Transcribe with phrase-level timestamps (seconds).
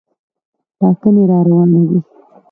[0.79, 1.99] ټاکنې راروانې دي.